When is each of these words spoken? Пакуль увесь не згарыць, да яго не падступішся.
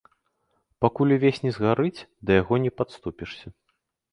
Пакуль 0.85 1.13
увесь 1.17 1.41
не 1.45 1.51
згарыць, 1.57 2.05
да 2.31 2.41
яго 2.41 2.59
не 2.65 2.71
падступішся. 2.81 3.47